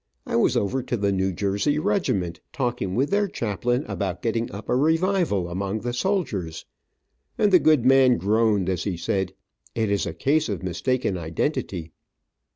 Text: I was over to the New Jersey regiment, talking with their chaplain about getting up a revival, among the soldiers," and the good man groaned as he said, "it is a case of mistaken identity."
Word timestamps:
I 0.25 0.35
was 0.35 0.57
over 0.57 0.81
to 0.81 0.97
the 0.97 1.11
New 1.11 1.31
Jersey 1.31 1.77
regiment, 1.77 2.39
talking 2.51 2.95
with 2.95 3.11
their 3.11 3.27
chaplain 3.27 3.85
about 3.87 4.23
getting 4.23 4.51
up 4.51 4.67
a 4.67 4.75
revival, 4.75 5.47
among 5.47 5.81
the 5.81 5.93
soldiers," 5.93 6.65
and 7.37 7.51
the 7.51 7.59
good 7.59 7.85
man 7.85 8.17
groaned 8.17 8.67
as 8.67 8.83
he 8.85 8.97
said, 8.97 9.35
"it 9.75 9.91
is 9.91 10.07
a 10.07 10.13
case 10.15 10.49
of 10.49 10.63
mistaken 10.63 11.19
identity." 11.19 11.91